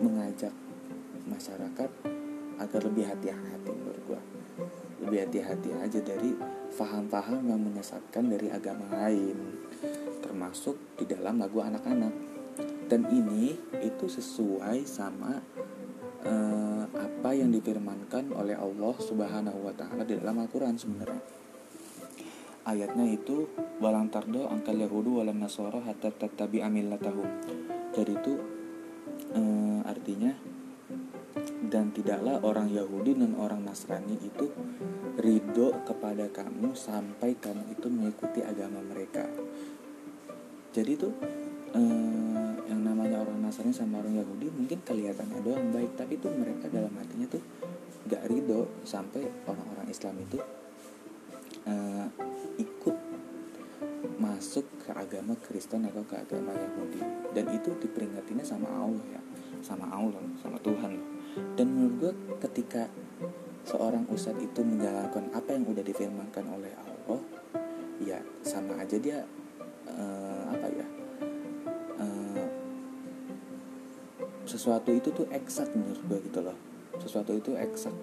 [0.00, 0.54] mengajak
[1.28, 1.90] masyarakat
[2.60, 4.20] agar lebih hati-hati menurut gue
[5.00, 6.36] lebih hati-hati aja dari
[6.76, 9.36] paham-paham yang menyesatkan dari agama lain
[10.20, 12.12] termasuk di dalam lagu anak-anak.
[12.86, 15.40] Dan ini itu sesuai sama
[16.26, 21.22] uh, apa yang difirmankan oleh Allah Subhanahu wa taala di dalam Al-Qur'an sebenarnya.
[22.66, 23.48] Ayatnya itu
[23.80, 27.28] walang tardo angkal yahudu walan nasara hatta tatabi amillatahum.
[27.94, 28.32] Jadi itu
[29.34, 30.30] uh, artinya
[31.70, 34.50] dan tidaklah orang Yahudi dan orang Nasrani itu
[35.20, 39.28] ridho kepada kamu sampai kamu itu mengikuti agama mereka.
[40.74, 41.08] Jadi itu
[41.74, 46.70] eh, yang namanya orang Nasrani sama orang Yahudi mungkin kelihatannya doang baik, tapi itu mereka
[46.70, 47.42] dalam hatinya tuh
[48.08, 50.38] gak ridho sampai orang-orang Islam itu
[51.66, 52.06] eh,
[52.58, 52.96] ikut
[54.20, 57.00] masuk ke agama Kristen atau ke agama Yahudi.
[57.32, 59.22] Dan itu diperingatinya sama Allah ya
[59.60, 60.92] sama Allah sama Tuhan.
[61.54, 62.12] Dan menurut gue
[62.48, 62.88] ketika
[63.64, 67.20] seorang ustadz itu menjalankan apa yang udah difirmankan oleh Allah
[68.00, 69.20] ya sama aja dia
[69.86, 70.66] uh, apa
[74.50, 76.58] sesuatu itu tuh eksak menurut gue gitu loh.
[76.98, 77.94] Sesuatu itu eksak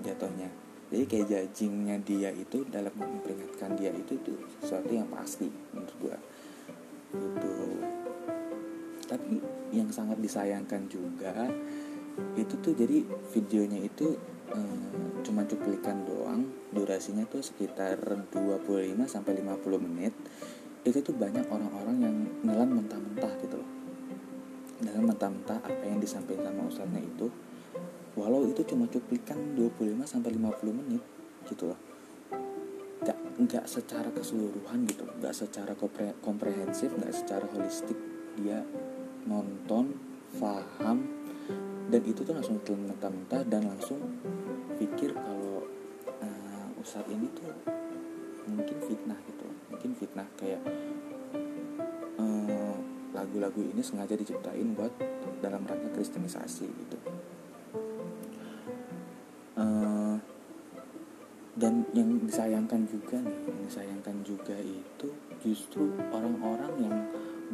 [0.00, 0.48] jatuhnya.
[0.88, 6.16] Jadi kayak jajingnya dia itu dalam memperingatkan dia itu tuh sesuatu yang pasti menurut gue
[7.10, 7.54] itu
[9.06, 9.42] tapi
[9.74, 11.46] yang sangat disayangkan juga
[12.38, 13.02] itu tuh jadi
[13.34, 14.18] videonya itu
[14.54, 16.42] um, cuma cuplikan doang.
[16.70, 17.98] Durasinya tuh sekitar
[18.30, 18.30] 25
[19.06, 20.14] sampai 50 menit.
[20.82, 23.79] Itu tuh banyak orang-orang yang nelan mentah-mentah gitu loh
[24.80, 27.26] dalam mentah-mentah apa yang disampaikan sama ustadznya itu
[28.18, 31.02] walau itu cuma cuplikan 25 sampai 50 menit
[31.46, 31.80] gitu loh.
[33.00, 33.16] Gak,
[33.48, 37.96] gak secara keseluruhan gitu gak secara kompre, komprehensif gak secara holistik.
[38.36, 38.60] Dia
[39.24, 39.96] nonton
[40.36, 41.20] paham
[41.90, 43.98] dan itu tuh langsung telan mentah-mentah dan langsung
[44.78, 45.66] pikir kalau
[46.22, 47.50] uh, ustadz ini tuh
[48.46, 50.62] mungkin fitnah gitu mungkin fitnah kayak
[53.20, 54.96] lagu-lagu ini sengaja diciptain buat
[55.44, 56.96] dalam rangka kristenisasi gitu.
[59.60, 60.16] Uh,
[61.60, 65.12] dan yang disayangkan juga nih yang disayangkan juga itu
[65.44, 66.96] justru orang-orang yang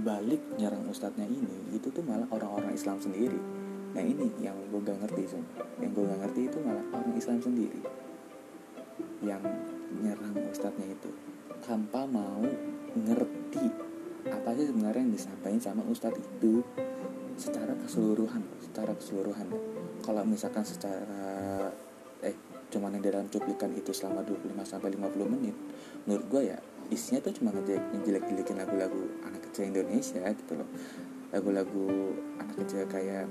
[0.07, 3.41] balik nyerang ustadznya ini itu tuh malah orang-orang Islam sendiri.
[3.97, 5.43] Nah ini yang gue gak ngerti sih
[5.83, 7.83] yang gue gak ngerti itu malah orang Islam sendiri
[9.25, 9.43] yang
[9.99, 11.11] nyerang ustadznya itu
[11.65, 12.45] tanpa mau
[12.95, 13.86] ngerti
[14.31, 16.63] apa sih sebenarnya yang disampaikan sama ustadz itu
[17.37, 19.49] secara keseluruhan secara keseluruhan.
[20.03, 21.71] Kalau misalkan secara
[22.25, 22.37] eh
[22.73, 25.55] cuman yang dalam cuplikan itu selama 25 sampai 50 menit
[26.03, 26.59] menurut gue ya
[26.91, 30.69] isinya tuh cuma ngejelek-jelekin lagu-lagu anak kecil Indonesia gitu loh.
[31.35, 33.27] Lagu-lagu anak kecil kayak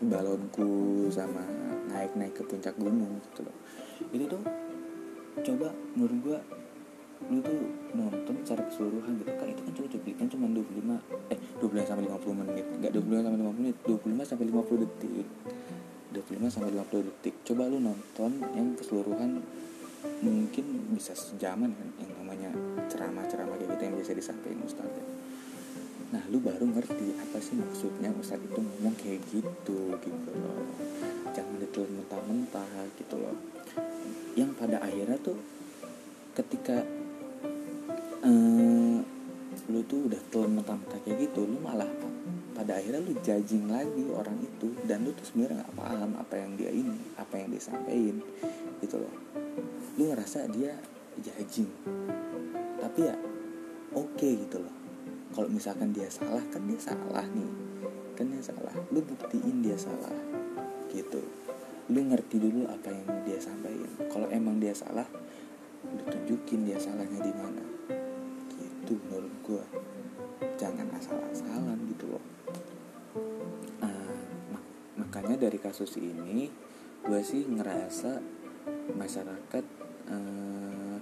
[0.00, 1.44] balonku sama
[1.92, 3.56] naik-naik ke puncak gunung gitu loh.
[4.12, 4.42] Itu tuh
[5.44, 6.38] coba menurut gua
[7.26, 7.60] lu tuh
[7.92, 9.30] nonton secara keseluruhan gitu.
[9.34, 12.66] Kan itu kan cuma cuplikan cuma 25 eh 25 sampai 50 menit.
[12.78, 13.76] Enggak 25 sampai 50 menit.
[13.84, 15.26] 25 sampai 50 detik.
[16.14, 17.34] 25 sampai 50 detik.
[17.46, 19.30] Coba lu nonton yang keseluruhan
[20.22, 22.50] mungkin bisa sejaman kan yang namanya
[22.88, 25.04] ceramah-ceramah kayak gitu yang bisa disampaikan ustadz ya.
[26.14, 30.62] Nah lu baru ngerti apa sih maksudnya Ustadz itu ngomong kayak gitu gitu loh.
[31.34, 33.34] Jangan ditelan mentah-mentah gitu loh.
[34.38, 35.34] Yang pada akhirnya tuh
[36.38, 36.86] ketika
[38.26, 38.98] uh,
[39.70, 41.88] lu tuh udah telan mentah-mentah kayak gitu lu malah
[42.56, 46.50] pada akhirnya lu judging lagi orang itu dan lu tuh sebenarnya nggak paham apa yang
[46.56, 48.16] dia ini apa yang dia sampaikan
[48.80, 49.14] gitu loh.
[50.00, 50.72] Lu ngerasa dia
[51.20, 51.68] judging
[52.80, 53.16] tapi ya
[53.92, 54.74] oke okay gitu loh.
[55.36, 57.50] Kalau misalkan dia salah kan dia salah nih
[58.16, 58.72] kan dia salah.
[58.88, 60.16] Lu buktiin dia salah
[60.88, 61.20] gitu.
[61.92, 63.92] Lu ngerti dulu apa yang dia sampaikan.
[64.08, 65.04] Kalau emang dia salah
[65.86, 67.65] lu tunjukin dia salahnya di mana
[68.86, 69.64] gitu menurut gue
[70.54, 72.24] jangan asal-asalan gitu loh.
[73.82, 74.22] Uh,
[74.54, 74.62] mak
[74.94, 76.46] makanya dari kasus ini
[77.02, 78.22] gue sih ngerasa
[78.94, 79.64] masyarakat
[80.06, 80.98] uh,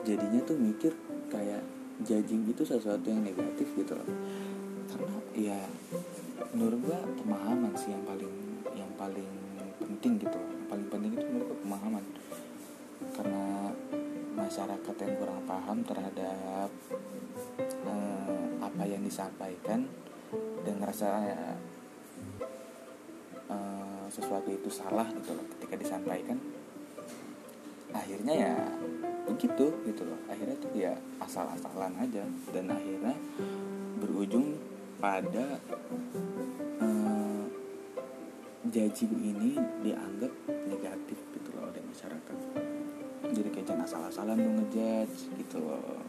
[0.00, 0.96] jadinya tuh mikir
[1.28, 1.60] kayak
[2.00, 4.08] judging itu sesuatu yang negatif gitu loh.
[4.88, 5.60] Karena ya
[6.56, 8.34] menurut gua pemahaman sih yang paling
[8.72, 9.28] yang paling
[9.76, 10.48] penting gitu loh.
[10.56, 12.04] Yang paling penting itu menurut gua pemahaman.
[13.12, 13.44] Karena
[14.42, 16.70] masyarakat yang kurang paham terhadap
[17.86, 19.86] uh, apa yang disampaikan
[20.66, 21.08] dan ngerasa
[23.46, 26.38] uh, sesuatu itu salah gitu loh ketika disampaikan.
[27.92, 28.54] Akhirnya ya
[29.30, 30.18] begitu gitu loh.
[30.26, 33.14] Akhirnya tuh ya asal-asalan aja dan akhirnya
[34.02, 34.58] berujung
[34.98, 35.58] pada
[38.72, 42.71] judging ini dianggap negatif gitu loh oleh masyarakat
[43.32, 46.04] jadi kayak jangan asal-asalan lu ngejudge gitu loh.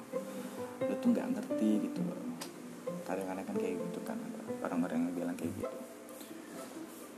[0.83, 2.19] Lu tuh nggak ngerti gitu loh.
[3.07, 4.19] Kadang-kadang kan kayak gitu kan
[4.63, 5.77] orang-orang yang bilang kayak gitu.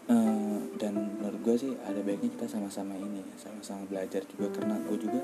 [0.05, 5.01] Uh, dan menurut gue sih ada baiknya kita sama-sama ini sama-sama belajar juga karena gue
[5.01, 5.17] juga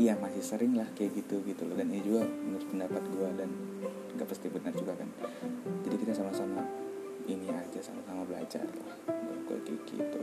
[0.00, 1.76] iya masih sering lah kayak gitu gitu loh.
[1.76, 3.50] Dan ini juga menurut pendapat gue dan
[4.16, 5.08] nggak pasti benar juga kan.
[5.84, 6.64] Jadi kita sama-sama
[7.28, 8.96] ini aja sama-sama belajar lah.
[9.12, 10.22] Menurut gue kayak gitu.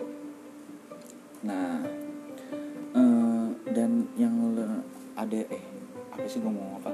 [1.46, 1.99] Nah
[5.30, 5.64] ada eh
[6.10, 6.92] apa sih ngomong apa?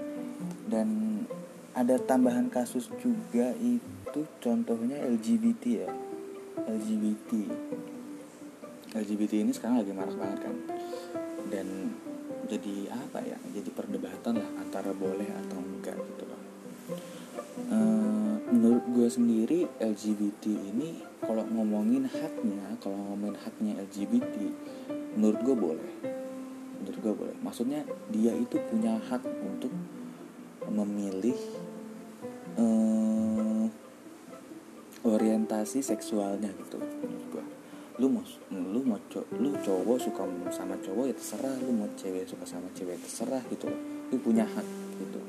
[0.67, 1.23] Dan
[1.71, 5.91] ada tambahan kasus juga itu contohnya LGBT ya.
[6.67, 7.31] LGBT
[8.95, 10.55] LGBT ini sekarang lagi marah banget kan?
[11.47, 11.95] Dan
[12.51, 13.39] jadi apa ya?
[13.55, 16.41] Jadi perdebatan lah antara boleh atau enggak gitu loh.
[17.71, 17.79] E,
[18.51, 24.35] menurut gue sendiri LGBT ini kalau ngomongin haknya kalau ngomongin haknya LGBT
[25.15, 26.14] menurut gue boleh
[27.05, 27.37] gue boleh.
[27.45, 29.69] Maksudnya dia itu punya hak untuk
[30.65, 31.37] memilih
[32.57, 32.65] e,
[35.05, 37.45] orientasi seksualnya gitu menurut
[37.95, 41.55] lu mau lu mau co lu cowok suka sama cowok ya terserah.
[41.61, 43.79] Lu mau cewek suka sama cewek terserah gitu loh.
[44.11, 44.67] Lu punya hak
[44.99, 45.19] gitu.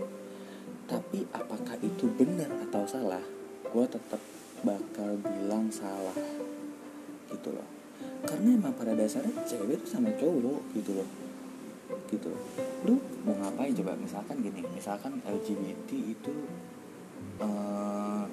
[0.89, 3.23] Tapi apakah itu benar atau salah
[3.71, 4.19] gue tetap
[4.65, 6.17] bakal bilang salah
[7.31, 7.69] gitu loh.
[8.27, 11.26] Karena emang pada dasarnya cewek itu sama cowok gitu loh
[12.11, 12.31] gitu.
[12.85, 13.73] Lu mau ngapain?
[13.77, 16.35] Coba misalkan gini misalkan LGBT itu
[17.43, 18.25] uh,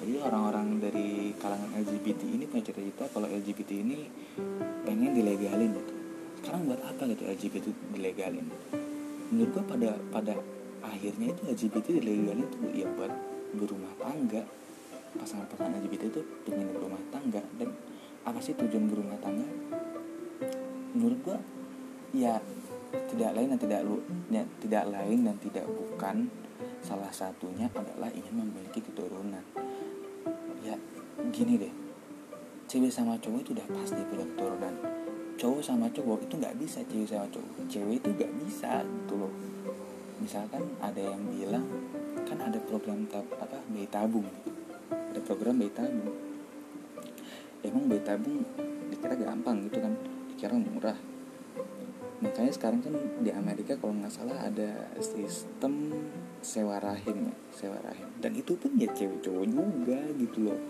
[0.00, 4.08] jadi orang-orang dari kalangan LGBT ini punya cerita kalau LGBT ini
[4.88, 5.92] pengen dilegalin gitu.
[6.40, 8.48] Sekarang buat apa gitu LGBT dilegalin
[9.30, 10.34] menurut gua pada pada
[10.82, 13.12] akhirnya itu LGBT dilegalin itu ya buat
[13.54, 14.42] berumah tangga.
[15.10, 17.42] Pasangan-pasangan LGBT itu pengen berumah tangga.
[17.60, 17.68] Dan
[18.24, 19.46] apa sih tujuan berumah tangga?
[20.96, 21.38] Menurut gua
[22.16, 22.42] ya
[22.90, 23.96] tidak lain dan tidak lu
[24.30, 26.16] ya, tidak lain dan tidak bukan
[26.82, 29.42] salah satunya adalah ingin memiliki keturunan.
[30.64, 30.74] Ya
[31.30, 31.74] gini deh.
[32.70, 34.74] Cewek sama cowok itu udah pasti punya keturunan.
[35.38, 39.32] Cowok sama cowok itu nggak bisa cewek sama cowok cewek itu nggak bisa gitu loh.
[40.20, 41.66] Misalkan ada yang bilang
[42.28, 44.26] kan ada program tab, apa bayi tabung.
[44.90, 46.14] Ada program bayi tabung.
[47.60, 48.40] Emang bayi tabung
[48.90, 49.94] dikira gampang gitu kan
[50.34, 51.09] dikira murah
[52.20, 52.92] makanya sekarang kan
[53.24, 55.96] di Amerika kalau nggak salah ada sistem
[56.44, 58.08] sewa rahim ya sewa rahim.
[58.20, 60.60] Dan itu pun ya cewek cowok juga gitu loh.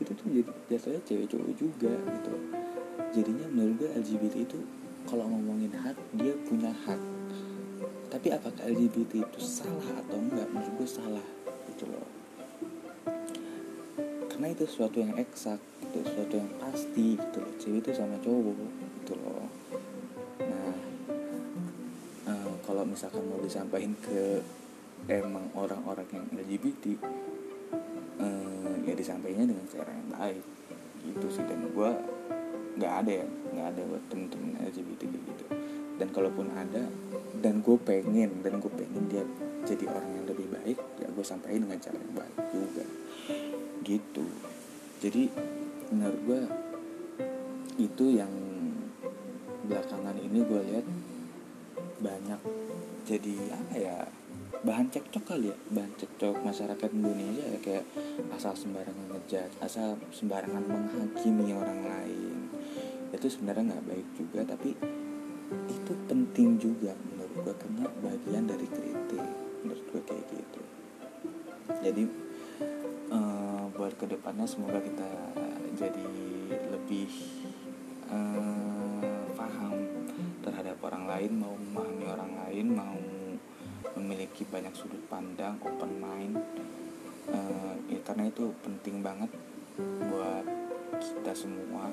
[0.00, 2.44] Itu tuh jadi jatuhnya cewek cowok juga gitu loh.
[3.12, 4.58] Jadinya menurut gue LGBT itu
[5.04, 7.00] kalau ngomongin hak dia punya hak.
[8.08, 10.48] Tapi apakah LGBT itu salah atau enggak?
[10.48, 11.26] Menurut gue salah
[11.68, 12.08] gitu loh.
[14.32, 17.52] Karena itu sesuatu yang eksak itu sesuatu yang pasti gitu loh.
[17.60, 18.83] Cewek itu sama cowok
[22.94, 24.38] misalkan mau disampaikan ke
[25.10, 26.94] emang orang-orang yang LGBT
[28.22, 30.44] uh, ya disampaikannya dengan cara yang baik.
[31.02, 31.90] Gitu sih dan gue
[32.78, 35.44] nggak ada ya nggak ada buat temen-temen LGBT gitu.
[35.98, 36.86] Dan kalaupun ada
[37.42, 39.26] dan gue pengen dan gue pengen dia
[39.66, 42.84] jadi orang yang lebih baik ya gue sampaikan dengan cara yang baik juga.
[43.82, 44.26] Gitu.
[45.02, 45.22] Jadi
[45.90, 46.40] menurut gue
[47.74, 48.30] itu yang
[49.66, 50.86] belakangan ini gue lihat
[52.24, 52.40] banyak
[53.04, 53.96] jadi apa ya
[54.64, 57.84] bahan cekcok kali ya bahan cekcok masyarakat Indonesia ya kayak
[58.32, 62.48] asal sembarangan ngejat asal sembarangan menghakimi orang lain.
[63.12, 64.72] Itu sebenarnya nggak baik juga tapi
[65.68, 69.24] itu penting juga menurut gue karena bagian dari kritik
[69.60, 70.62] menurut gue kayak gitu.
[71.84, 72.02] Jadi
[73.12, 75.12] uh, buat ke depannya semoga kita
[75.76, 76.08] jadi
[76.72, 77.12] lebih
[78.08, 78.83] orang
[81.14, 82.98] lain mau memahami orang lain mau
[83.94, 86.34] memiliki banyak sudut pandang open mind.
[87.30, 89.30] Uh, ya karena itu penting banget
[89.78, 90.44] buat
[90.98, 91.88] kita semua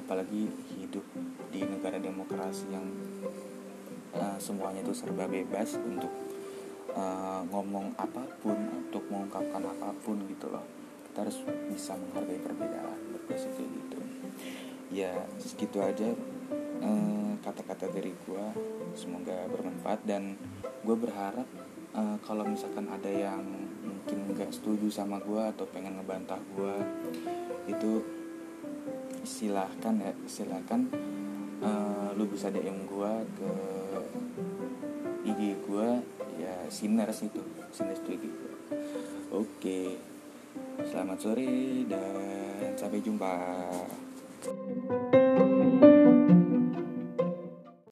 [0.00, 0.48] apalagi
[0.78, 1.04] hidup
[1.52, 2.86] di negara demokrasi yang
[4.14, 6.08] uh, semuanya itu serba bebas untuk
[6.94, 10.64] uh, ngomong apa pun untuk mengungkapkan apa pun gitu loh.
[11.10, 13.98] Kita harus bisa menghargai perbedaan berbasis kayak gitu.
[14.94, 16.08] Ya segitu aja
[17.42, 18.44] kata-kata dari gue
[18.94, 20.38] semoga bermanfaat dan
[20.86, 21.46] gue berharap
[21.92, 23.42] uh, kalau misalkan ada yang
[23.82, 26.74] mungkin nggak setuju sama gue atau pengen ngebantah gue
[27.66, 28.02] itu
[29.22, 30.86] silahkan ya silahkan
[31.62, 33.52] uh, lu bisa DM gue ke
[35.22, 35.88] IG gue
[36.42, 38.52] ya sinners itu sinners itu IG gue
[39.30, 39.80] oke
[40.90, 43.32] selamat sore dan sampai jumpa